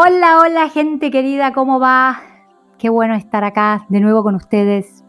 Hola, 0.00 0.38
hola 0.38 0.68
gente 0.68 1.10
querida, 1.10 1.52
¿cómo 1.52 1.80
va? 1.80 2.20
Qué 2.78 2.88
bueno 2.88 3.16
estar 3.16 3.42
acá 3.42 3.84
de 3.88 3.98
nuevo 3.98 4.22
con 4.22 4.36
ustedes. 4.36 5.04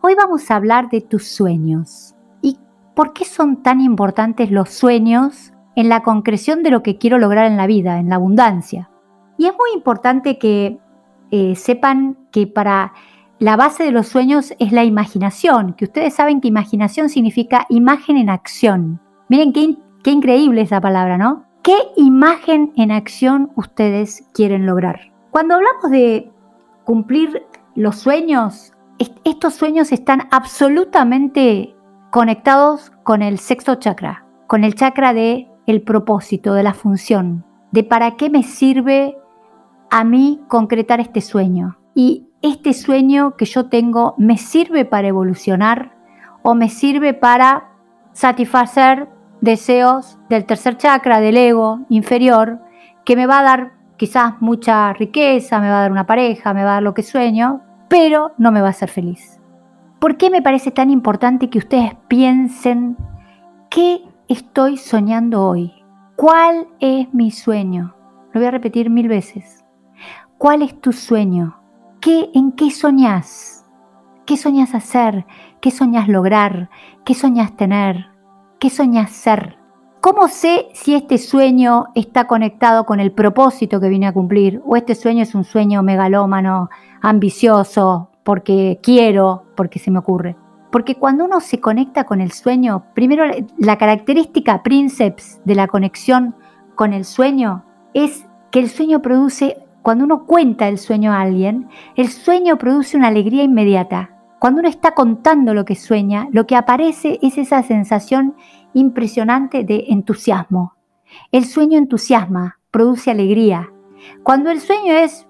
Hoy 0.00 0.16
vamos 0.16 0.50
a 0.50 0.56
hablar 0.56 0.90
de 0.90 1.00
tus 1.00 1.28
sueños 1.28 2.16
y 2.40 2.58
por 2.96 3.12
qué 3.12 3.24
son 3.24 3.62
tan 3.62 3.80
importantes 3.80 4.50
los 4.50 4.70
sueños 4.70 5.52
en 5.76 5.88
la 5.88 6.02
concreción 6.02 6.64
de 6.64 6.72
lo 6.72 6.82
que 6.82 6.98
quiero 6.98 7.18
lograr 7.18 7.46
en 7.46 7.56
la 7.56 7.68
vida, 7.68 8.00
en 8.00 8.08
la 8.08 8.16
abundancia. 8.16 8.90
Y 9.38 9.46
es 9.46 9.52
muy 9.52 9.70
importante 9.74 10.38
que 10.38 10.80
eh, 11.30 11.54
sepan 11.54 12.18
que 12.32 12.48
para 12.48 12.94
la 13.38 13.54
base 13.54 13.84
de 13.84 13.92
los 13.92 14.08
sueños 14.08 14.54
es 14.58 14.72
la 14.72 14.82
imaginación, 14.82 15.74
que 15.74 15.84
ustedes 15.84 16.14
saben 16.14 16.40
que 16.40 16.48
imaginación 16.48 17.10
significa 17.10 17.64
imagen 17.68 18.16
en 18.16 18.28
acción. 18.28 19.00
Miren 19.28 19.52
qué, 19.52 19.76
qué 20.02 20.10
increíble 20.10 20.62
esa 20.62 20.80
palabra, 20.80 21.16
¿no? 21.16 21.51
¿Qué 21.62 21.76
imagen 21.94 22.72
en 22.76 22.90
acción 22.90 23.52
ustedes 23.54 24.26
quieren 24.34 24.66
lograr? 24.66 25.12
Cuando 25.30 25.54
hablamos 25.54 25.92
de 25.92 26.28
cumplir 26.82 27.46
los 27.76 28.00
sueños, 28.00 28.72
estos 29.22 29.54
sueños 29.54 29.92
están 29.92 30.26
absolutamente 30.32 31.76
conectados 32.10 32.90
con 33.04 33.22
el 33.22 33.38
sexto 33.38 33.76
chakra, 33.76 34.26
con 34.48 34.64
el 34.64 34.74
chakra 34.74 35.14
de 35.14 35.48
el 35.66 35.82
propósito, 35.82 36.52
de 36.54 36.64
la 36.64 36.74
función, 36.74 37.44
de 37.70 37.84
para 37.84 38.16
qué 38.16 38.28
me 38.28 38.42
sirve 38.42 39.16
a 39.88 40.02
mí 40.02 40.40
concretar 40.48 40.98
este 40.98 41.20
sueño. 41.20 41.78
Y 41.94 42.26
este 42.42 42.72
sueño 42.72 43.36
que 43.36 43.44
yo 43.44 43.68
tengo 43.68 44.16
me 44.18 44.36
sirve 44.36 44.84
para 44.84 45.06
evolucionar 45.06 45.94
o 46.42 46.56
me 46.56 46.68
sirve 46.68 47.14
para 47.14 47.70
satisfacer 48.14 49.08
deseos 49.42 50.18
del 50.30 50.46
tercer 50.46 50.78
chakra, 50.78 51.20
del 51.20 51.36
ego 51.36 51.80
inferior, 51.90 52.60
que 53.04 53.16
me 53.16 53.26
va 53.26 53.40
a 53.40 53.42
dar 53.42 53.72
quizás 53.98 54.40
mucha 54.40 54.92
riqueza, 54.94 55.60
me 55.60 55.68
va 55.68 55.78
a 55.78 55.80
dar 55.82 55.92
una 55.92 56.06
pareja, 56.06 56.54
me 56.54 56.64
va 56.64 56.70
a 56.70 56.74
dar 56.74 56.82
lo 56.82 56.94
que 56.94 57.02
sueño, 57.02 57.60
pero 57.88 58.32
no 58.38 58.52
me 58.52 58.62
va 58.62 58.68
a 58.68 58.70
hacer 58.70 58.88
feliz. 58.88 59.40
¿Por 59.98 60.16
qué 60.16 60.30
me 60.30 60.42
parece 60.42 60.70
tan 60.70 60.90
importante 60.90 61.50
que 61.50 61.58
ustedes 61.58 61.94
piensen 62.08 62.96
qué 63.68 64.02
estoy 64.28 64.76
soñando 64.76 65.46
hoy? 65.46 65.72
¿Cuál 66.16 66.68
es 66.80 67.12
mi 67.12 67.30
sueño? 67.30 67.94
Lo 68.32 68.40
voy 68.40 68.46
a 68.46 68.52
repetir 68.52 68.90
mil 68.90 69.08
veces. 69.08 69.64
¿Cuál 70.38 70.62
es 70.62 70.80
tu 70.80 70.92
sueño? 70.92 71.60
¿Qué, 72.00 72.30
¿En 72.34 72.52
qué 72.52 72.70
soñás? 72.70 73.66
¿Qué 74.24 74.36
soñas 74.36 74.74
hacer? 74.74 75.26
¿Qué 75.60 75.72
soñas 75.72 76.08
lograr? 76.08 76.70
¿Qué 77.04 77.14
soñas 77.14 77.56
tener? 77.56 78.11
¿Qué 78.62 78.70
soñas 78.70 79.10
ser? 79.10 79.56
¿Cómo 80.00 80.28
sé 80.28 80.68
si 80.72 80.94
este 80.94 81.18
sueño 81.18 81.86
está 81.96 82.28
conectado 82.28 82.86
con 82.86 83.00
el 83.00 83.10
propósito 83.10 83.80
que 83.80 83.88
vine 83.88 84.06
a 84.06 84.12
cumplir? 84.12 84.62
¿O 84.64 84.76
este 84.76 84.94
sueño 84.94 85.24
es 85.24 85.34
un 85.34 85.42
sueño 85.42 85.82
megalómano, 85.82 86.70
ambicioso, 87.00 88.10
porque 88.22 88.78
quiero, 88.80 89.46
porque 89.56 89.80
se 89.80 89.90
me 89.90 89.98
ocurre? 89.98 90.36
Porque 90.70 90.94
cuando 90.94 91.24
uno 91.24 91.40
se 91.40 91.58
conecta 91.58 92.04
con 92.04 92.20
el 92.20 92.30
sueño, 92.30 92.84
primero 92.94 93.24
la 93.58 93.78
característica 93.78 94.62
princeps 94.62 95.40
de 95.44 95.56
la 95.56 95.66
conexión 95.66 96.36
con 96.76 96.92
el 96.92 97.04
sueño 97.04 97.64
es 97.94 98.28
que 98.52 98.60
el 98.60 98.70
sueño 98.70 99.02
produce, 99.02 99.56
cuando 99.82 100.04
uno 100.04 100.24
cuenta 100.24 100.68
el 100.68 100.78
sueño 100.78 101.12
a 101.12 101.20
alguien, 101.20 101.68
el 101.96 102.10
sueño 102.10 102.58
produce 102.58 102.96
una 102.96 103.08
alegría 103.08 103.42
inmediata. 103.42 104.11
Cuando 104.42 104.58
uno 104.58 104.68
está 104.68 104.90
contando 104.90 105.54
lo 105.54 105.64
que 105.64 105.76
sueña, 105.76 106.26
lo 106.32 106.48
que 106.48 106.56
aparece 106.56 107.20
es 107.22 107.38
esa 107.38 107.62
sensación 107.62 108.34
impresionante 108.74 109.62
de 109.62 109.84
entusiasmo. 109.90 110.74
El 111.30 111.44
sueño 111.44 111.78
entusiasma, 111.78 112.58
produce 112.72 113.12
alegría. 113.12 113.72
Cuando 114.24 114.50
el 114.50 114.58
sueño 114.58 114.94
es 114.94 115.28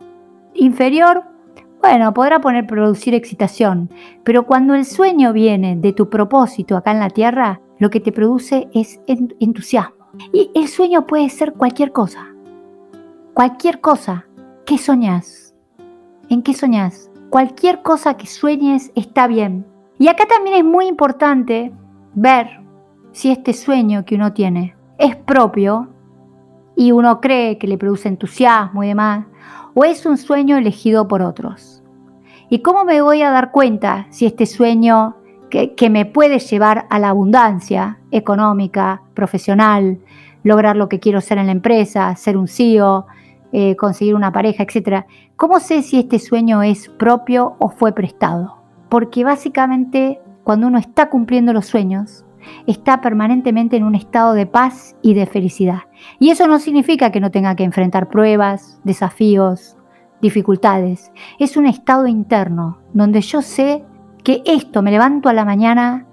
inferior, 0.54 1.24
bueno, 1.82 2.14
podrá 2.14 2.40
poner 2.40 2.66
producir 2.66 3.12
excitación, 3.12 3.90
pero 4.24 4.46
cuando 4.46 4.74
el 4.74 4.86
sueño 4.86 5.34
viene 5.34 5.76
de 5.76 5.92
tu 5.92 6.08
propósito 6.08 6.74
acá 6.78 6.92
en 6.92 7.00
la 7.00 7.10
tierra, 7.10 7.60
lo 7.78 7.90
que 7.90 8.00
te 8.00 8.12
produce 8.12 8.70
es 8.72 8.98
entusiasmo. 9.06 10.06
Y 10.32 10.50
el 10.54 10.68
sueño 10.68 11.06
puede 11.06 11.28
ser 11.28 11.52
cualquier 11.52 11.92
cosa. 11.92 12.34
Cualquier 13.34 13.78
cosa. 13.82 14.24
¿Qué 14.64 14.78
soñas? 14.78 15.54
¿En 16.30 16.40
qué 16.40 16.54
soñas? 16.54 17.11
Cualquier 17.32 17.81
cosa 17.81 18.19
que 18.19 18.26
sueñes 18.26 18.93
está 18.94 19.26
bien. 19.26 19.65
Y 19.98 20.09
acá 20.09 20.26
también 20.26 20.54
es 20.59 20.65
muy 20.65 20.87
importante 20.87 21.72
ver 22.12 22.60
si 23.12 23.31
este 23.31 23.54
sueño 23.54 24.04
que 24.04 24.16
uno 24.16 24.34
tiene 24.34 24.76
es 24.98 25.16
propio 25.16 25.88
y 26.76 26.93
uno 26.93 27.22
cree 27.22 27.56
que 27.56 27.66
le 27.66 27.78
produce 27.78 28.09
entusiasmo 28.09 28.84
y 28.84 28.88
demás, 28.88 29.25
o 29.72 29.82
es 29.87 30.04
un 30.04 30.19
sueño 30.19 30.59
elegido 30.59 31.09
por 31.09 31.22
otros. 31.22 31.82
¿Y 32.50 32.59
cómo 32.59 32.84
me 32.84 33.00
voy 33.00 33.22
a 33.22 33.31
dar 33.31 33.50
cuenta 33.50 34.09
si 34.10 34.26
este 34.26 34.44
sueño 34.44 35.16
que, 35.49 35.88
me 35.88 36.04
puede 36.04 36.38
llevar 36.38 36.87
a 36.91 36.99
la 36.99 37.09
abundancia 37.09 37.99
económica, 38.10 39.04
profesional, 39.14 40.00
lograr 40.44 40.76
lo 40.76 40.91
que 40.91 41.00
quiero 41.00 41.22
ser 41.22 41.38
en 41.38 41.47
la 41.47 41.53
empresa, 41.53 42.14
ser 42.14 42.37
un 42.37 42.47
CEO, 42.47 43.06
eh, 43.52 43.76
conseguir 43.76 44.14
una 44.14 44.32
pareja, 44.32 44.62
etc. 44.62 45.04
¿Cómo 45.36 45.60
sé 45.60 45.82
si 45.82 45.98
este 45.98 46.18
sueño 46.18 46.62
es 46.62 46.88
propio 46.88 47.56
o 47.58 47.68
fue 47.68 47.92
prestado? 47.92 48.62
Porque 48.88 49.24
básicamente 49.24 50.20
cuando 50.44 50.66
uno 50.66 50.78
está 50.78 51.08
cumpliendo 51.08 51.52
los 51.52 51.66
sueños, 51.66 52.24
está 52.66 53.00
permanentemente 53.00 53.76
en 53.76 53.84
un 53.84 53.94
estado 53.94 54.34
de 54.34 54.46
paz 54.46 54.96
y 55.02 55.14
de 55.14 55.26
felicidad. 55.26 55.82
Y 56.18 56.30
eso 56.30 56.46
no 56.46 56.58
significa 56.58 57.10
que 57.10 57.20
no 57.20 57.30
tenga 57.30 57.54
que 57.54 57.64
enfrentar 57.64 58.08
pruebas, 58.08 58.80
desafíos, 58.84 59.76
dificultades. 60.20 61.12
Es 61.38 61.56
un 61.56 61.66
estado 61.66 62.06
interno 62.06 62.78
donde 62.92 63.20
yo 63.20 63.42
sé 63.42 63.84
que 64.24 64.42
esto 64.46 64.82
me 64.82 64.90
levanto 64.90 65.28
a 65.28 65.32
la 65.32 65.44
mañana, 65.44 66.06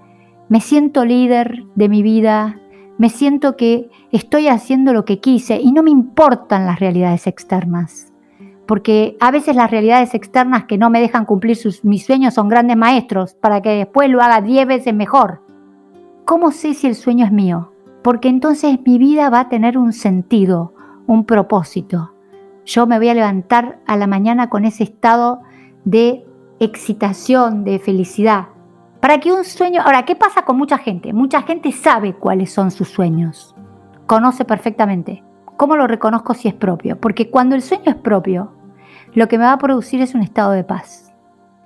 me 0.48 0.60
siento 0.60 1.04
líder 1.04 1.64
de 1.74 1.88
mi 1.88 2.02
vida, 2.02 2.60
me 3.00 3.08
siento 3.08 3.56
que 3.56 3.88
estoy 4.12 4.48
haciendo 4.48 4.92
lo 4.92 5.06
que 5.06 5.20
quise 5.20 5.58
y 5.58 5.72
no 5.72 5.82
me 5.82 5.90
importan 5.90 6.66
las 6.66 6.80
realidades 6.80 7.26
externas. 7.26 8.12
Porque 8.66 9.16
a 9.20 9.30
veces 9.30 9.56
las 9.56 9.70
realidades 9.70 10.12
externas 10.12 10.64
que 10.66 10.76
no 10.76 10.90
me 10.90 11.00
dejan 11.00 11.24
cumplir 11.24 11.56
mis 11.82 12.04
sueños 12.04 12.34
son 12.34 12.50
grandes 12.50 12.76
maestros 12.76 13.32
para 13.32 13.62
que 13.62 13.70
después 13.70 14.10
lo 14.10 14.20
haga 14.20 14.42
diez 14.42 14.66
veces 14.66 14.92
mejor. 14.92 15.40
¿Cómo 16.26 16.50
sé 16.50 16.74
si 16.74 16.88
el 16.88 16.94
sueño 16.94 17.24
es 17.24 17.32
mío? 17.32 17.72
Porque 18.02 18.28
entonces 18.28 18.78
mi 18.84 18.98
vida 18.98 19.30
va 19.30 19.40
a 19.40 19.48
tener 19.48 19.78
un 19.78 19.94
sentido, 19.94 20.74
un 21.06 21.24
propósito. 21.24 22.12
Yo 22.66 22.86
me 22.86 22.98
voy 22.98 23.08
a 23.08 23.14
levantar 23.14 23.80
a 23.86 23.96
la 23.96 24.08
mañana 24.08 24.50
con 24.50 24.66
ese 24.66 24.84
estado 24.84 25.40
de 25.86 26.26
excitación, 26.58 27.64
de 27.64 27.78
felicidad, 27.78 28.48
para 29.00 29.18
que 29.18 29.32
un 29.32 29.44
sueño... 29.44 29.80
Ahora, 29.82 30.04
¿qué 30.04 30.14
pasa 30.14 30.42
con 30.44 30.58
mucha 30.58 30.78
gente? 30.78 31.12
Mucha 31.12 31.42
gente 31.42 31.72
sabe 31.72 32.14
cuáles 32.14 32.52
son 32.52 32.70
sus 32.70 32.88
sueños. 32.88 33.54
Conoce 34.06 34.44
perfectamente. 34.44 35.24
¿Cómo 35.56 35.76
lo 35.76 35.86
reconozco 35.86 36.34
si 36.34 36.48
es 36.48 36.54
propio? 36.54 37.00
Porque 37.00 37.30
cuando 37.30 37.54
el 37.54 37.62
sueño 37.62 37.84
es 37.86 37.96
propio, 37.96 38.52
lo 39.14 39.28
que 39.28 39.38
me 39.38 39.44
va 39.44 39.52
a 39.52 39.58
producir 39.58 40.02
es 40.02 40.14
un 40.14 40.22
estado 40.22 40.52
de 40.52 40.64
paz. 40.64 41.12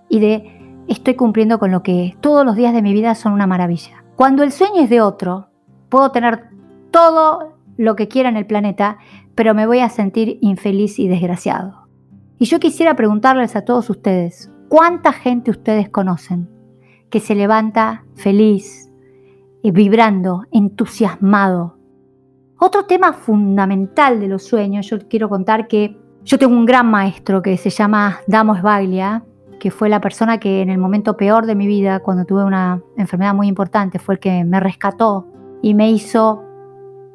Y 0.09 0.21
de 0.21 0.85
estoy 0.87 1.15
cumpliendo 1.15 1.59
con 1.59 1.73
lo 1.73 1.83
que 1.83 2.17
todos 2.21 2.45
los 2.45 2.57
días 2.57 2.73
de 2.73 2.83
mi 2.83 2.93
vida 2.93 3.15
son 3.15 3.33
una 3.33 3.47
maravilla. 3.47 4.05
Cuando 4.17 4.43
el 4.43 4.53
sueño 4.53 4.83
es 4.83 4.91
de 4.91 5.01
otro, 5.01 5.49
puedo 5.89 6.13
tener 6.13 6.51
todo 6.91 7.57
lo 7.77 7.97
que 7.97 8.07
quiera 8.07 8.29
en 8.29 8.37
el 8.37 8.47
planeta, 8.47 8.99
pero 9.35 9.55
me 9.55 9.67
voy 9.67 9.81
a 9.81 9.89
sentir 9.89 10.39
infeliz 10.41 11.01
y 11.01 11.09
desgraciado. 11.09 11.89
Y 12.39 12.45
yo 12.45 12.61
quisiera 12.61 12.95
preguntarles 12.95 13.57
a 13.57 13.65
todos 13.65 13.91
ustedes, 13.91 14.53
¿cuánta 14.69 15.13
gente 15.13 15.51
ustedes 15.51 15.89
conocen 15.89 16.54
que 17.11 17.21
se 17.21 17.35
levanta 17.35 18.05
feliz, 18.15 18.91
eh, 19.63 19.71
vibrando, 19.71 20.45
entusiasmado. 20.51 21.77
Otro 22.59 22.87
tema 22.87 23.13
fundamental 23.13 24.21
de 24.21 24.29
los 24.29 24.45
sueños, 24.45 24.89
yo 24.89 24.99
quiero 25.09 25.29
contar 25.29 25.69
que 25.69 25.97
yo 26.25 26.39
tengo 26.39 26.55
un 26.55 26.65
gran 26.65 26.91
maestro 26.91 27.43
que 27.43 27.57
se 27.57 27.71
llama 27.71 28.21
Damo 28.27 28.57
Svaglia, 28.57 29.25
que 29.61 29.71
fue 29.71 29.89
la 29.89 30.01
persona 30.01 30.39
que 30.39 30.63
en 30.63 30.71
el 30.71 30.79
momento 30.79 31.17
peor 31.17 31.47
de 31.47 31.55
mi 31.55 31.67
vida, 31.67 32.01
cuando 32.01 32.25
tuve 32.25 32.45
una 32.45 32.83
enfermedad 32.97 33.35
muy 33.35 33.49
importante, 33.49 33.99
fue 33.99 34.15
el 34.15 34.21
que 34.21 34.45
me 34.45 34.61
rescató 34.61 35.27
y 35.63 35.75
me 35.75 35.91
hizo 35.91 36.43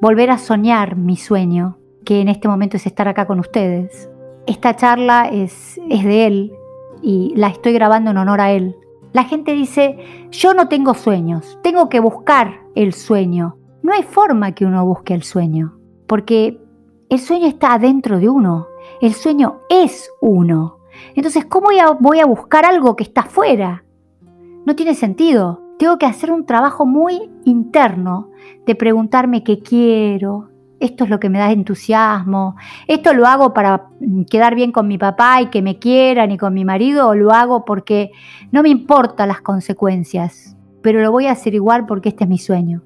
volver 0.01 0.31
a 0.31 0.38
soñar 0.38 0.95
mi 0.95 1.18
sueño, 1.18 1.77
que 2.06 2.21
en 2.21 2.27
este 2.27 2.47
momento 2.47 2.77
es 2.77 2.85
estar 2.85 3.07
acá 3.07 3.25
con 3.25 3.39
ustedes. 3.39 4.09
Esta 4.47 4.75
charla 4.75 5.30
es, 5.31 5.80
es 5.89 6.03
de 6.03 6.25
él 6.27 6.53
y 7.01 7.33
la 7.35 7.47
estoy 7.47 7.74
grabando 7.74 8.12
en 8.12 8.18
honor 8.18 8.42
a 8.42 8.51
él. 8.51 8.75
La 9.11 9.23
gente 9.23 9.53
dice, 9.53 10.27
yo 10.31 10.53
no 10.53 10.67
tengo 10.67 10.94
sueños, 10.94 11.57
tengo 11.63 11.89
que 11.89 12.00
buscar 12.00 12.61
el 12.75 12.94
sueño. 12.94 13.57
No 13.81 13.94
hay 13.94 14.03
forma 14.03 14.53
que 14.53 14.65
uno 14.65 14.85
busque 14.85 15.13
el 15.13 15.23
sueño, 15.23 15.79
porque 16.06 16.61
el 17.09 17.19
sueño 17.19 17.47
está 17.47 17.73
adentro 17.73 18.19
de 18.19 18.29
uno, 18.29 18.67
el 19.01 19.13
sueño 19.13 19.61
es 19.69 20.11
uno. 20.21 20.77
Entonces, 21.15 21.45
¿cómo 21.45 21.69
voy 22.00 22.19
a 22.19 22.25
buscar 22.25 22.65
algo 22.65 22.95
que 22.95 23.03
está 23.03 23.23
fuera? 23.23 23.83
No 24.65 24.75
tiene 24.75 24.94
sentido. 24.94 25.61
Tengo 25.79 25.97
que 25.97 26.06
hacer 26.06 26.31
un 26.31 26.45
trabajo 26.45 26.85
muy 26.85 27.31
interno 27.45 28.29
de 28.65 28.75
preguntarme 28.75 29.44
qué 29.44 29.59
quiero, 29.59 30.48
esto 30.79 31.03
es 31.03 31.09
lo 31.09 31.19
que 31.19 31.29
me 31.29 31.39
da 31.39 31.51
entusiasmo, 31.51 32.55
esto 32.87 33.13
lo 33.13 33.25
hago 33.25 33.53
para 33.53 33.87
quedar 34.29 34.55
bien 34.55 34.71
con 34.71 34.87
mi 34.87 34.97
papá 34.97 35.41
y 35.41 35.47
que 35.47 35.61
me 35.61 35.79
quieran 35.79 36.31
y 36.31 36.37
con 36.37 36.53
mi 36.53 36.65
marido, 36.65 37.09
o 37.09 37.15
lo 37.15 37.31
hago 37.31 37.65
porque 37.65 38.11
no 38.51 38.63
me 38.63 38.69
importan 38.69 39.27
las 39.27 39.41
consecuencias, 39.41 40.55
pero 40.81 41.01
lo 41.01 41.11
voy 41.11 41.27
a 41.27 41.31
hacer 41.31 41.53
igual 41.55 41.85
porque 41.85 42.09
este 42.09 42.23
es 42.23 42.29
mi 42.29 42.37
sueño. 42.37 42.81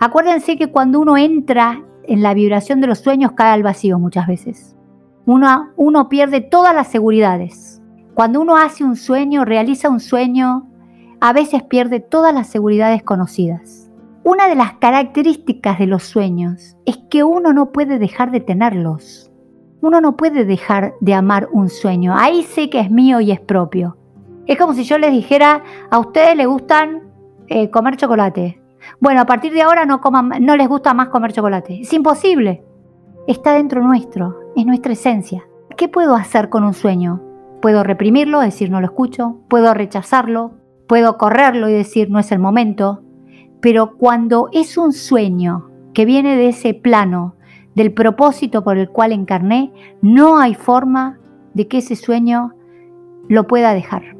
Acuérdense 0.00 0.56
que 0.56 0.70
cuando 0.70 1.00
uno 1.00 1.16
entra 1.16 1.82
en 2.04 2.22
la 2.22 2.34
vibración 2.34 2.80
de 2.80 2.88
los 2.88 2.98
sueños 2.98 3.32
cae 3.32 3.52
al 3.52 3.62
vacío 3.62 3.98
muchas 3.98 4.26
veces. 4.26 4.76
Uno, 5.26 5.68
uno 5.76 6.08
pierde 6.08 6.40
todas 6.40 6.74
las 6.74 6.88
seguridades. 6.88 7.80
Cuando 8.14 8.40
uno 8.40 8.56
hace 8.56 8.82
un 8.84 8.96
sueño, 8.96 9.44
realiza 9.44 9.88
un 9.88 10.00
sueño, 10.00 10.68
a 11.20 11.32
veces 11.32 11.62
pierde 11.62 12.00
todas 12.00 12.34
las 12.34 12.48
seguridades 12.48 13.02
conocidas. 13.02 13.89
Una 14.22 14.48
de 14.48 14.54
las 14.54 14.74
características 14.74 15.78
de 15.78 15.86
los 15.86 16.02
sueños 16.02 16.76
es 16.84 16.98
que 17.10 17.24
uno 17.24 17.54
no 17.54 17.72
puede 17.72 17.98
dejar 17.98 18.30
de 18.30 18.40
tenerlos. 18.40 19.30
Uno 19.80 20.02
no 20.02 20.16
puede 20.16 20.44
dejar 20.44 20.92
de 21.00 21.14
amar 21.14 21.48
un 21.52 21.70
sueño. 21.70 22.14
Ahí 22.14 22.42
sé 22.42 22.68
que 22.68 22.80
es 22.80 22.90
mío 22.90 23.22
y 23.22 23.30
es 23.30 23.40
propio. 23.40 23.96
Es 24.46 24.58
como 24.58 24.74
si 24.74 24.84
yo 24.84 24.98
les 24.98 25.12
dijera, 25.12 25.62
a 25.90 25.98
ustedes 25.98 26.36
les 26.36 26.46
gustan 26.46 27.04
eh, 27.48 27.70
comer 27.70 27.96
chocolate. 27.96 28.60
Bueno, 29.00 29.22
a 29.22 29.26
partir 29.26 29.54
de 29.54 29.62
ahora 29.62 29.86
no, 29.86 30.02
no 30.40 30.56
les 30.56 30.68
gusta 30.68 30.92
más 30.92 31.08
comer 31.08 31.32
chocolate. 31.32 31.80
Es 31.80 31.92
imposible. 31.94 32.62
Está 33.26 33.54
dentro 33.54 33.82
nuestro, 33.82 34.52
es 34.54 34.66
nuestra 34.66 34.92
esencia. 34.92 35.44
¿Qué 35.78 35.88
puedo 35.88 36.14
hacer 36.14 36.50
con 36.50 36.64
un 36.64 36.74
sueño? 36.74 37.22
Puedo 37.62 37.84
reprimirlo, 37.84 38.40
decir 38.40 38.70
no 38.70 38.80
lo 38.80 38.86
escucho, 38.86 39.38
puedo 39.48 39.72
rechazarlo, 39.72 40.52
puedo 40.86 41.16
correrlo 41.16 41.70
y 41.70 41.72
decir 41.72 42.10
no 42.10 42.18
es 42.18 42.32
el 42.32 42.38
momento, 42.38 43.02
pero 43.60 43.96
cuando 43.96 44.48
es 44.52 44.76
un 44.76 44.92
sueño 44.92 45.68
que 45.92 46.04
viene 46.04 46.36
de 46.36 46.48
ese 46.48 46.74
plano, 46.74 47.34
del 47.74 47.92
propósito 47.92 48.64
por 48.64 48.78
el 48.78 48.90
cual 48.90 49.12
encarné, 49.12 49.72
no 50.02 50.38
hay 50.38 50.54
forma 50.54 51.18
de 51.54 51.68
que 51.68 51.78
ese 51.78 51.96
sueño 51.96 52.52
lo 53.28 53.46
pueda 53.46 53.74
dejar. 53.74 54.16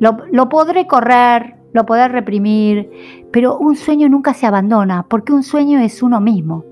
Lo, 0.00 0.48
podré 0.48 0.86
correr, 0.86 1.56
lo 1.72 1.86
podré 1.86 2.08
reprimir, 2.08 2.90
pero 3.32 3.58
un 3.58 3.76
sueño 3.76 4.08
nunca 4.08 4.34
se 4.34 4.46
abandona, 4.46 5.06
porque 5.08 5.32
un 5.32 5.42
sueño 5.42 5.80
es 5.80 6.02
uno 6.02 6.20
mismo. 6.20 6.64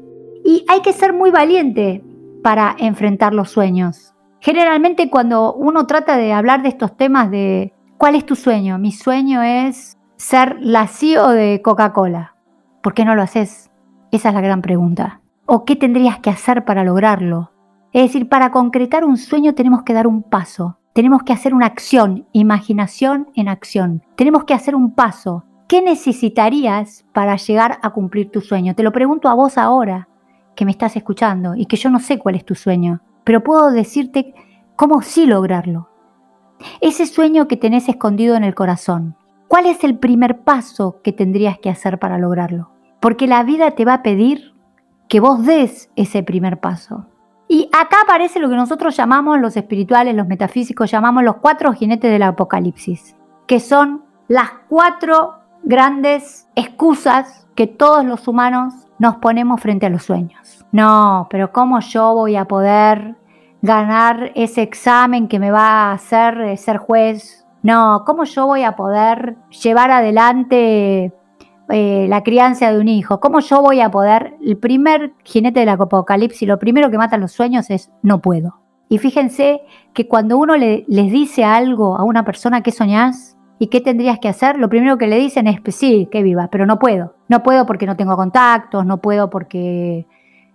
Y 0.45 0.65
hay 0.69 0.81
que 0.81 0.93
ser 0.93 1.13
muy 1.13 1.31
valiente 1.31 2.05
para 2.43 2.77
enfrentar 2.79 3.35
los 3.35 3.51
sueños. 3.51 4.15
Generalmente 4.41 5.11
cuando 5.11 5.55
uno 5.55 5.87
trata 5.87 6.17
de 6.17 6.33
hablar 6.33 6.63
de 6.63 6.69
estos 6.69 6.97
temas 6.97 7.31
de 7.31 7.73
¿cuál 7.99 8.15
es 8.15 8.25
tu 8.25 8.37
sueño? 8.37 8.79
Mi 8.79 8.93
sueño 8.93 9.43
es 9.43 9.99
ser 10.17 10.57
la 10.61 10.87
CEO 10.87 11.29
de 11.31 11.61
Coca-Cola. 11.63 12.35
¿Por 12.83 12.95
qué 12.95 13.05
no 13.05 13.15
lo 13.15 13.23
haces? 13.23 13.71
Esa 14.11 14.29
es 14.29 14.35
la 14.35 14.41
gran 14.41 14.63
pregunta. 14.63 15.21
¿O 15.45 15.65
qué 15.65 15.77
tendrías 15.77 16.19
que 16.21 16.31
hacer 16.31 16.65
para 16.65 16.85
lograrlo? 16.85 17.53
Es 17.93 18.03
decir, 18.03 18.29
para 18.29 18.51
concretar 18.51 19.05
un 19.05 19.17
sueño 19.17 19.55
tenemos 19.55 19.83
que 19.83 19.95
dar 19.95 20.07
un 20.07 20.23
paso, 20.23 20.79
tenemos 20.93 21.23
que 21.23 21.33
hacer 21.33 21.55
una 21.55 21.67
acción, 21.67 22.27
imaginación 22.33 23.31
en 23.35 23.49
acción. 23.49 24.03
Tenemos 24.17 24.45
que 24.45 24.55
hacer 24.55 24.75
un 24.75 24.95
paso. 24.95 25.45
¿Qué 25.69 25.83
necesitarías 25.83 27.05
para 27.13 27.37
llegar 27.37 27.79
a 27.83 27.91
cumplir 27.91 28.31
tu 28.31 28.41
sueño? 28.41 28.75
Te 28.75 28.83
lo 28.83 28.93
pregunto 28.93 29.29
a 29.29 29.35
vos 29.35 29.59
ahora, 29.59 30.09
que 30.55 30.65
me 30.65 30.71
estás 30.71 30.97
escuchando 30.97 31.55
y 31.55 31.67
que 31.67 31.77
yo 31.77 31.91
no 31.91 32.01
sé 32.01 32.19
cuál 32.19 32.37
es 32.37 32.45
tu 32.47 32.55
sueño, 32.55 33.03
pero 33.25 33.45
puedo 33.45 33.71
decirte 33.73 34.35
cómo 34.75 35.03
sí 35.03 35.27
lograrlo. 35.27 35.91
Ese 36.81 37.05
sueño 37.05 37.47
que 37.47 37.59
tenés 37.59 37.91
escondido 37.91 38.35
en 38.35 38.45
el 38.45 38.55
corazón, 38.55 39.17
¿Cuál 39.49 39.67
es 39.67 39.85
el 39.85 39.99
primer 39.99 40.41
paso 40.41 41.01
que 41.03 41.13
tendrías 41.13 41.59
que 41.59 41.71
hacer 41.71 41.99
para 41.99 42.19
lograrlo? 42.19 42.71
Porque 43.01 43.27
la 43.27 43.45
vida 43.45 43.73
te 43.73 43.85
va 43.85 43.95
a 43.95 44.03
pedir 44.03 44.55
que 45.09 45.21
vos 45.21 45.45
des 45.47 45.91
ese 45.95 46.23
primer 46.23 46.59
paso. 46.59 47.07
Y 47.49 47.71
acá 47.73 47.99
aparece 48.03 48.41
lo 48.41 48.49
que 48.49 48.57
nosotros 48.57 48.97
llamamos, 48.97 49.39
los 49.41 49.57
espirituales, 49.57 50.17
los 50.17 50.27
metafísicos, 50.27 50.91
llamamos 50.91 51.23
los 51.23 51.37
cuatro 51.37 51.73
jinetes 51.73 52.11
del 52.11 52.25
apocalipsis, 52.25 53.15
que 53.47 53.61
son 53.61 54.03
las 54.27 54.51
cuatro 54.69 55.35
grandes 55.63 56.49
excusas 56.57 57.47
que 57.55 57.69
todos 57.69 58.05
los 58.05 58.27
humanos 58.27 58.75
nos 58.99 59.17
ponemos 59.17 59.61
frente 59.61 59.87
a 59.87 59.91
los 59.91 60.03
sueños. 60.03 60.67
No, 60.73 61.29
pero 61.31 61.53
¿cómo 61.53 61.79
yo 61.81 62.15
voy 62.15 62.35
a 62.35 62.47
poder 62.47 63.15
ganar 63.63 64.33
ese 64.35 64.63
examen 64.63 65.29
que 65.29 65.39
me 65.39 65.53
va 65.53 65.91
a 65.91 65.93
hacer 65.93 66.59
ser 66.59 66.79
juez 66.79 67.46
no, 67.67 68.05
¿cómo 68.07 68.23
yo 68.23 68.47
voy 68.47 68.63
a 68.63 68.77
poder 68.77 69.35
llevar 69.61 69.91
adelante 69.91 71.13
eh, 71.69 72.07
la 72.09 72.23
crianza 72.23 72.71
de 72.71 72.79
un 72.79 72.87
hijo? 72.87 73.19
¿Cómo 73.19 73.41
yo 73.41 73.61
voy 73.61 73.81
a 73.81 73.91
poder? 73.91 74.37
El 74.41 74.57
primer 74.57 75.15
jinete 75.25 75.59
del 75.59 75.71
apocalipsis, 75.71 76.47
lo 76.47 76.61
primero 76.61 76.93
que 76.93 76.97
mata 76.97 77.19
los 77.19 77.33
sueños 77.33 77.69
es 77.71 77.91
no 78.03 78.23
puedo. 78.23 78.61
Y 78.89 78.99
fíjense 78.99 79.63
que 79.95 80.07
cuando 80.07 80.39
uno 80.39 80.57
le, 80.57 80.85
les 80.87 81.11
dice 81.11 81.43
algo 81.43 81.99
a 81.99 82.05
una 82.05 82.25
persona 82.25 82.61
que 82.61 82.71
soñás 82.71 83.37
y 83.59 83.67
qué 83.67 83.81
tendrías 83.81 84.21
que 84.21 84.29
hacer, 84.29 84.59
lo 84.59 84.69
primero 84.69 84.97
que 84.97 85.09
le 85.09 85.17
dicen 85.17 85.49
es, 85.49 85.59
sí, 85.75 86.09
que 86.13 86.23
viva, 86.23 86.47
pero 86.53 86.67
no 86.67 86.79
puedo. 86.79 87.17
No 87.27 87.43
puedo 87.43 87.67
porque 87.67 87.87
no 87.87 87.97
tengo 87.97 88.15
contactos, 88.15 88.87
no 88.87 88.99
puedo 88.99 89.29
porque 89.29 90.07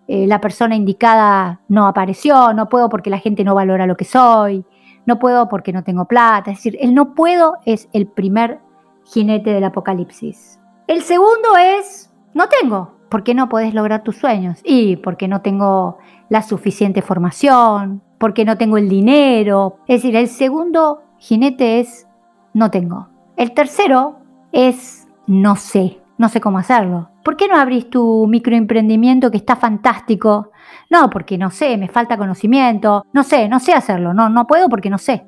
eh, 0.07 0.27
la 0.27 0.39
persona 0.39 0.77
indicada 0.77 1.59
no 1.67 1.87
apareció, 1.87 2.53
no 2.53 2.69
puedo 2.69 2.87
porque 2.87 3.09
la 3.09 3.19
gente 3.19 3.43
no 3.43 3.53
valora 3.53 3.85
lo 3.85 3.97
que 3.97 4.05
soy, 4.05 4.65
no 5.05 5.19
puedo 5.19 5.49
porque 5.49 5.73
no 5.73 5.83
tengo 5.83 6.05
plata. 6.05 6.51
Es 6.51 6.57
decir, 6.57 6.77
el 6.79 6.93
no 6.93 7.13
puedo 7.13 7.57
es 7.65 7.89
el 7.93 8.07
primer 8.07 8.59
jinete 9.05 9.51
del 9.51 9.63
apocalipsis. 9.63 10.59
El 10.87 11.01
segundo 11.01 11.57
es, 11.57 12.11
no 12.33 12.47
tengo. 12.47 12.93
¿Por 13.09 13.23
qué 13.23 13.33
no 13.33 13.49
podés 13.49 13.73
lograr 13.73 14.03
tus 14.03 14.17
sueños? 14.17 14.59
Y 14.63 14.95
porque 14.97 15.27
no 15.27 15.41
tengo 15.41 15.97
la 16.29 16.41
suficiente 16.41 17.01
formación, 17.01 18.01
porque 18.17 18.45
no 18.45 18.57
tengo 18.57 18.77
el 18.77 18.87
dinero. 18.87 19.77
Es 19.87 20.01
decir, 20.01 20.15
el 20.15 20.27
segundo 20.27 21.01
jinete 21.17 21.79
es, 21.81 22.07
no 22.53 22.71
tengo. 22.71 23.09
El 23.35 23.53
tercero 23.53 24.19
es, 24.51 25.07
no 25.27 25.55
sé, 25.55 25.99
no 26.17 26.29
sé 26.29 26.39
cómo 26.39 26.57
hacerlo. 26.57 27.09
¿Por 27.23 27.35
qué 27.35 27.47
no 27.47 27.57
abrís 27.57 27.89
tu 27.89 28.27
microemprendimiento 28.27 29.29
que 29.29 29.37
está 29.37 29.55
fantástico? 29.55 30.51
No, 30.91 31.09
porque 31.09 31.37
no 31.37 31.49
sé, 31.49 31.77
me 31.77 31.87
falta 31.87 32.17
conocimiento, 32.17 33.05
no 33.13 33.23
sé, 33.23 33.47
no 33.47 33.61
sé 33.61 33.71
hacerlo, 33.71 34.13
no, 34.13 34.29
no 34.29 34.45
puedo 34.45 34.67
porque 34.67 34.89
no 34.89 34.97
sé. 34.97 35.25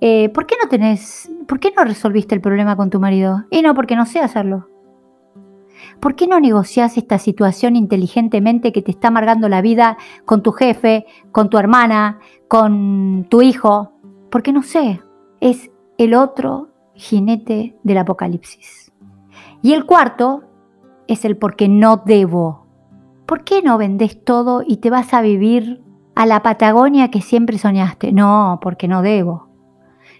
Eh, 0.00 0.28
¿Por 0.28 0.46
qué 0.46 0.54
no 0.62 0.68
tenés, 0.68 1.28
por 1.48 1.58
qué 1.58 1.72
no 1.76 1.82
resolviste 1.82 2.36
el 2.36 2.40
problema 2.40 2.76
con 2.76 2.88
tu 2.88 3.00
marido? 3.00 3.42
Y 3.50 3.62
no, 3.62 3.74
porque 3.74 3.96
no 3.96 4.06
sé 4.06 4.20
hacerlo. 4.20 4.68
¿Por 5.98 6.14
qué 6.14 6.28
no 6.28 6.38
negociás 6.38 6.96
esta 6.96 7.18
situación 7.18 7.74
inteligentemente 7.74 8.72
que 8.72 8.80
te 8.80 8.92
está 8.92 9.08
amargando 9.08 9.48
la 9.48 9.60
vida 9.60 9.98
con 10.24 10.40
tu 10.40 10.52
jefe, 10.52 11.04
con 11.32 11.50
tu 11.50 11.58
hermana, 11.58 12.20
con 12.46 13.26
tu 13.28 13.42
hijo? 13.42 13.92
Porque 14.30 14.52
no 14.52 14.62
sé, 14.62 15.00
es 15.40 15.70
el 15.98 16.14
otro 16.14 16.68
jinete 16.94 17.76
del 17.82 17.98
apocalipsis. 17.98 18.92
Y 19.62 19.72
el 19.72 19.84
cuarto 19.84 20.44
es 21.08 21.24
el 21.24 21.36
porque 21.36 21.68
no 21.68 21.96
debo. 22.06 22.61
¿Por 23.32 23.44
qué 23.44 23.62
no 23.62 23.78
vendes 23.78 24.22
todo 24.22 24.62
y 24.62 24.76
te 24.76 24.90
vas 24.90 25.14
a 25.14 25.22
vivir 25.22 25.80
a 26.14 26.26
la 26.26 26.42
Patagonia 26.42 27.10
que 27.10 27.22
siempre 27.22 27.56
soñaste? 27.56 28.12
No, 28.12 28.58
porque 28.60 28.88
no 28.88 29.00
debo. 29.00 29.48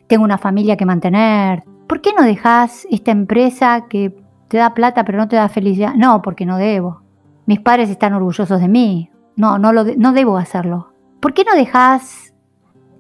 Tengo 0.07 0.25
una 0.25 0.39
familia 0.39 0.79
que 0.79 0.87
mantener. 0.87 1.63
¿Por 1.87 2.01
qué 2.01 2.15
no 2.17 2.23
dejas 2.23 2.87
esta 2.91 3.11
empresa 3.11 3.85
que 3.91 4.17
te 4.49 4.57
da 4.57 4.73
plata 4.73 5.05
pero 5.05 5.19
no 5.19 5.29
te 5.29 5.37
da 5.37 5.51
felicidad? 5.51 5.93
No, 5.95 6.23
porque 6.23 6.47
no 6.47 6.57
debo. 6.57 7.03
Mis 7.45 7.61
padres 7.61 7.91
están 7.91 8.15
orgullosos 8.15 8.59
de 8.59 8.69
mí. 8.69 9.11
No, 9.37 9.59
no, 9.59 9.75
lo 9.75 9.85
no 9.85 10.15
debo 10.15 10.39
hacerlo. 10.39 10.95
¿Por 11.21 11.35
qué 11.35 11.45
no 11.45 11.55
dejas 11.55 12.33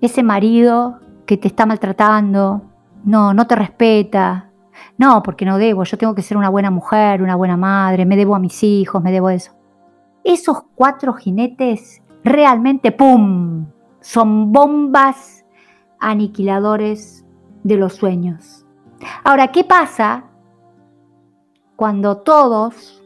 ese 0.02 0.23
marido 0.23 1.00
que 1.25 1.38
te 1.38 1.49
está 1.49 1.64
maltratando? 1.64 2.61
No, 3.02 3.33
no 3.33 3.47
te 3.47 3.57
respeta, 3.57 4.50
no, 4.99 5.23
porque 5.23 5.47
no 5.47 5.57
debo, 5.57 5.85
yo 5.85 5.97
tengo 5.97 6.14
que 6.14 6.21
ser 6.21 6.37
una 6.37 6.50
buena 6.50 6.71
mujer, 6.71 7.23
una 7.23 7.35
buena 7.35 7.57
madre, 7.57 8.04
me 8.04 8.19
debo 8.19 8.35
a 8.35 8.38
mis 8.38 8.62
hijos, 8.62 9.02
me 9.02 9.11
debo 9.11 9.28
a 9.28 9.35
eso. 9.35 9.62
Esos 10.25 10.62
cuatro 10.75 11.14
jinetes 11.14 12.02
realmente, 12.25 12.93
¡pum!, 12.93 13.67
son 14.00 14.52
bombas 14.52 15.45
aniquiladores 16.00 17.25
de 17.62 17.76
los 17.76 17.95
sueños. 17.95 18.67
Ahora, 19.25 19.49
¿qué 19.49 19.64
pasa 19.64 20.25
cuando 21.76 22.19
todos, 22.19 23.02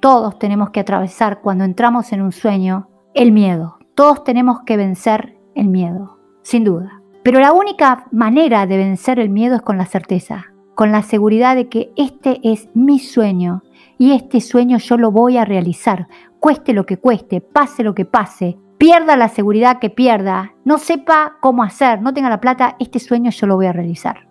todos 0.00 0.38
tenemos 0.38 0.70
que 0.70 0.80
atravesar, 0.80 1.40
cuando 1.40 1.64
entramos 1.64 2.12
en 2.12 2.22
un 2.22 2.32
sueño, 2.32 2.88
el 3.14 3.32
miedo? 3.32 3.78
Todos 3.94 4.24
tenemos 4.24 4.60
que 4.60 4.76
vencer 4.76 5.38
el 5.54 5.68
miedo, 5.68 6.18
sin 6.42 6.64
duda. 6.64 7.02
Pero 7.22 7.40
la 7.40 7.52
única 7.52 8.06
manera 8.12 8.66
de 8.66 8.76
vencer 8.76 9.18
el 9.18 9.30
miedo 9.30 9.56
es 9.56 9.62
con 9.62 9.76
la 9.76 9.86
certeza 9.86 10.46
con 10.78 10.92
la 10.92 11.02
seguridad 11.02 11.56
de 11.56 11.68
que 11.68 11.90
este 11.96 12.38
es 12.44 12.68
mi 12.72 13.00
sueño 13.00 13.64
y 13.98 14.12
este 14.12 14.40
sueño 14.40 14.78
yo 14.78 14.96
lo 14.96 15.10
voy 15.10 15.36
a 15.36 15.44
realizar, 15.44 16.08
cueste 16.40 16.72
lo 16.72 16.86
que 16.86 16.96
cueste, 16.96 17.40
pase 17.40 17.82
lo 17.82 17.94
que 17.94 18.04
pase, 18.04 18.56
pierda 18.78 19.16
la 19.16 19.28
seguridad 19.28 19.80
que 19.80 19.90
pierda, 19.90 20.54
no 20.64 20.78
sepa 20.78 21.36
cómo 21.40 21.64
hacer, 21.64 22.00
no 22.00 22.14
tenga 22.14 22.30
la 22.30 22.40
plata, 22.40 22.76
este 22.78 23.00
sueño 23.00 23.30
yo 23.30 23.46
lo 23.46 23.56
voy 23.56 23.66
a 23.66 23.72
realizar. 23.72 24.28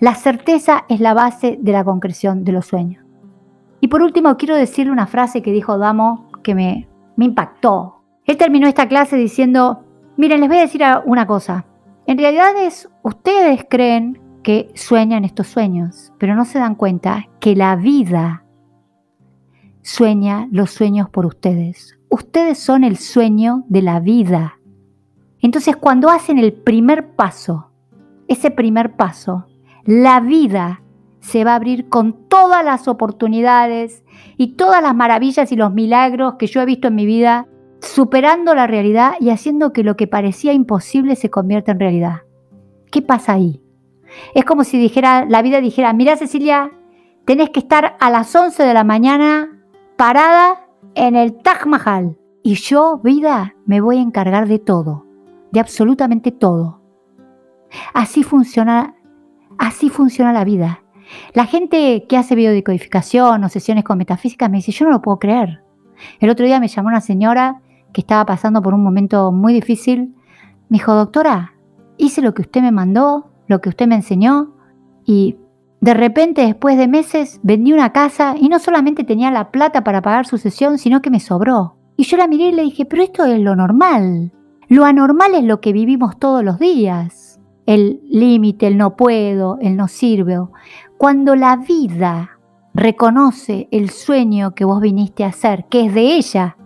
La 0.00 0.14
certeza 0.14 0.84
es 0.88 0.98
la 0.98 1.14
base 1.14 1.58
de 1.60 1.72
la 1.72 1.84
concreción 1.84 2.42
de 2.42 2.52
los 2.52 2.66
sueños. 2.66 3.04
Y 3.80 3.88
por 3.88 4.02
último, 4.02 4.36
quiero 4.36 4.56
decirle 4.56 4.92
una 4.92 5.06
frase 5.06 5.42
que 5.42 5.52
dijo 5.52 5.78
Damo 5.78 6.30
que 6.42 6.54
me, 6.54 6.88
impactó. 7.18 8.02
Él 8.24 8.36
terminó 8.36 8.66
esta 8.66 8.88
clase 8.88 9.16
diciendo, 9.16 9.84
miren, 10.16 10.40
les 10.40 10.48
voy 10.48 10.58
a 10.58 10.62
decir 10.62 10.82
una 11.04 11.26
cosa. 11.26 11.66
En 12.06 12.18
realidad 12.18 12.56
es, 12.60 12.88
ustedes 13.04 13.64
creen 13.68 14.20
que 14.42 14.70
sueñan 14.74 15.24
estos 15.24 15.46
sueños, 15.46 16.12
pero 16.18 16.34
no 16.34 16.44
se 16.44 16.58
dan 16.58 16.74
cuenta 16.74 17.28
que 17.38 17.54
la 17.54 17.76
vida 17.76 18.42
sueña 19.82 20.48
los 20.50 20.70
sueños 20.70 21.10
por 21.10 21.26
ustedes. 21.26 21.98
Ustedes 22.08 22.58
son 22.58 22.84
el 22.84 22.96
sueño 22.96 23.64
de 23.68 23.82
la 23.82 24.00
vida. 24.00 24.58
Entonces 25.40 25.76
cuando 25.76 26.08
hacen 26.08 26.38
el 26.38 26.52
primer 26.52 27.14
paso, 27.14 27.70
ese 28.28 28.50
primer 28.50 28.96
paso, 28.96 29.46
la 29.84 30.20
vida 30.20 30.82
se 31.20 31.44
va 31.44 31.52
a 31.52 31.56
abrir 31.56 31.88
con 31.88 32.28
todas 32.28 32.64
las 32.64 32.88
oportunidades 32.88 34.04
y 34.36 34.54
todas 34.54 34.82
las 34.82 34.94
maravillas 34.94 35.50
y 35.52 35.56
los 35.56 35.72
milagros 35.72 36.34
que 36.38 36.46
yo 36.46 36.60
he 36.60 36.66
visto 36.66 36.88
en 36.88 36.94
mi 36.94 37.06
vida, 37.06 37.46
superando 37.80 38.54
la 38.54 38.66
realidad 38.66 39.14
y 39.20 39.30
haciendo 39.30 39.72
que 39.72 39.84
lo 39.84 39.96
que 39.96 40.06
parecía 40.06 40.52
imposible 40.52 41.16
se 41.16 41.30
convierta 41.30 41.72
en 41.72 41.80
realidad. 41.80 42.22
¿Qué 42.90 43.02
pasa 43.02 43.32
ahí? 43.32 43.60
Es 44.34 44.44
como 44.44 44.64
si 44.64 44.78
dijera, 44.78 45.24
la 45.24 45.42
vida 45.42 45.60
dijera, 45.60 45.92
mira 45.92 46.16
Cecilia, 46.16 46.70
tenés 47.24 47.50
que 47.50 47.60
estar 47.60 47.96
a 47.98 48.10
las 48.10 48.34
11 48.34 48.62
de 48.62 48.74
la 48.74 48.84
mañana 48.84 49.61
parada 49.96 50.66
en 50.94 51.16
el 51.16 51.34
Taj 51.34 51.66
Mahal. 51.66 52.18
Y 52.42 52.54
yo, 52.54 52.98
vida, 52.98 53.54
me 53.66 53.80
voy 53.80 53.98
a 53.98 54.02
encargar 54.02 54.48
de 54.48 54.58
todo, 54.58 55.06
de 55.52 55.60
absolutamente 55.60 56.32
todo. 56.32 56.80
Así 57.94 58.22
funciona, 58.22 58.96
así 59.58 59.88
funciona 59.88 60.32
la 60.32 60.44
vida. 60.44 60.82
La 61.34 61.46
gente 61.46 62.06
que 62.08 62.16
hace 62.16 62.34
biodecodificación 62.34 63.44
o 63.44 63.48
sesiones 63.48 63.84
con 63.84 63.98
metafísica 63.98 64.48
me 64.48 64.58
dice, 64.58 64.72
yo 64.72 64.86
no 64.86 64.92
lo 64.92 65.02
puedo 65.02 65.18
creer. 65.18 65.62
El 66.20 66.30
otro 66.30 66.46
día 66.46 66.60
me 66.60 66.68
llamó 66.68 66.88
una 66.88 67.00
señora 67.00 67.60
que 67.92 68.00
estaba 68.00 68.26
pasando 68.26 68.62
por 68.62 68.74
un 68.74 68.82
momento 68.82 69.30
muy 69.30 69.52
difícil. 69.52 70.14
Me 70.68 70.78
dijo, 70.78 70.94
doctora, 70.94 71.54
hice 71.96 72.22
lo 72.22 72.34
que 72.34 72.42
usted 72.42 72.62
me 72.62 72.72
mandó, 72.72 73.30
lo 73.46 73.60
que 73.60 73.68
usted 73.68 73.86
me 73.86 73.94
enseñó 73.94 74.54
y 75.04 75.36
de 75.82 75.94
repente 75.94 76.42
después 76.42 76.78
de 76.78 76.86
meses 76.86 77.40
vendí 77.42 77.72
una 77.72 77.92
casa 77.92 78.36
y 78.40 78.48
no 78.48 78.60
solamente 78.60 79.02
tenía 79.02 79.32
la 79.32 79.50
plata 79.50 79.82
para 79.82 80.00
pagar 80.00 80.26
su 80.26 80.38
sesión, 80.38 80.78
sino 80.78 81.02
que 81.02 81.10
me 81.10 81.18
sobró. 81.18 81.76
Y 81.96 82.04
yo 82.04 82.16
la 82.16 82.28
miré 82.28 82.44
y 82.44 82.52
le 82.52 82.62
dije, 82.62 82.86
pero 82.86 83.02
esto 83.02 83.24
es 83.24 83.40
lo 83.40 83.56
normal. 83.56 84.32
Lo 84.68 84.84
anormal 84.84 85.34
es 85.34 85.42
lo 85.42 85.60
que 85.60 85.72
vivimos 85.72 86.20
todos 86.20 86.44
los 86.44 86.60
días. 86.60 87.40
El 87.66 88.00
límite, 88.08 88.68
el 88.68 88.78
no 88.78 88.94
puedo, 88.94 89.58
el 89.60 89.76
no 89.76 89.88
sirvo. 89.88 90.52
Cuando 90.98 91.34
la 91.34 91.56
vida 91.56 92.38
reconoce 92.74 93.66
el 93.72 93.90
sueño 93.90 94.54
que 94.54 94.64
vos 94.64 94.80
viniste 94.80 95.24
a 95.24 95.28
hacer, 95.28 95.66
que 95.68 95.86
es 95.86 95.94
de 95.94 96.14
ella, 96.14 96.56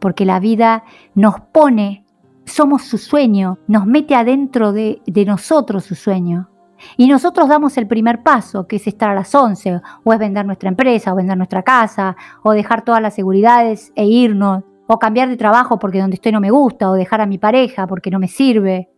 porque 0.00 0.24
la 0.24 0.40
vida 0.40 0.82
nos 1.14 1.40
pone 1.52 2.06
somos 2.46 2.84
su 2.84 2.96
sueño, 2.96 3.58
nos 3.66 3.86
mete 3.86 4.14
adentro 4.14 4.72
de, 4.72 5.02
nosotros 5.26 5.84
su 5.84 5.94
sueño. 5.94 6.48
Y 6.96 7.08
nosotros 7.08 7.48
damos 7.48 7.76
el 7.78 7.86
primer 7.86 8.22
paso, 8.22 8.66
que 8.66 8.76
es 8.76 8.86
estar 8.86 9.10
a 9.10 9.14
las 9.14 9.34
11, 9.34 9.80
o 10.04 10.12
es 10.12 10.18
vender 10.18 10.46
nuestra 10.46 10.68
empresa, 10.68 11.12
o 11.12 11.16
vender 11.16 11.36
nuestra 11.36 11.62
casa, 11.62 12.16
o 12.42 12.52
dejar 12.52 12.84
todas 12.84 13.00
las 13.00 13.14
seguridades 13.14 13.92
e 13.94 14.06
irnos, 14.06 14.64
o 14.86 14.98
cambiar 14.98 15.28
de 15.28 15.36
trabajo 15.36 15.78
porque 15.78 16.00
donde 16.00 16.14
estoy 16.14 16.32
no 16.32 16.40
me 16.40 16.50
gusta, 16.50 16.90
o 16.90 16.94
dejar 16.94 17.20
a 17.20 17.26
mi 17.26 17.38
pareja 17.38 17.86
porque 17.86 18.10
no 18.10 18.18
me 18.18 18.28
sirve. 18.28 18.90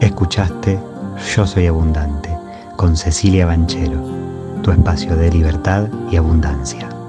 Escuchaste 0.00 0.78
Yo 1.34 1.46
Soy 1.46 1.66
Abundante 1.66 2.28
con 2.76 2.94
Cecilia 2.96 3.46
Banchero, 3.46 4.02
tu 4.62 4.72
espacio 4.72 5.16
de 5.16 5.30
libertad 5.30 5.88
y 6.10 6.16
abundancia. 6.16 6.99